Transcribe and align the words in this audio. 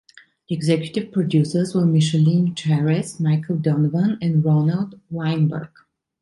The 0.49 0.55
executive 0.55 1.11
producers 1.13 1.75
were 1.75 1.85
Micheline 1.85 2.55
Charest, 2.55 3.19
Michael 3.19 3.57
Donovan, 3.57 4.17
and 4.19 4.43
Ronald 4.43 4.99
Weinberg. 5.11 5.69